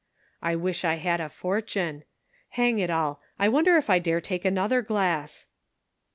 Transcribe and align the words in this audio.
I 0.41 0.55
wish 0.55 0.83
I 0.83 0.95
had 0.95 1.21
a 1.21 1.29
fortune. 1.29 2.05
Hang 2.49 2.79
it 2.79 2.89
all! 2.89 3.21
I 3.37 3.47
wonder 3.49 3.77
if 3.77 3.87
I 3.87 3.99
dare 3.99 4.19
take 4.19 4.43
another 4.43 4.81
glass?" 4.81 5.45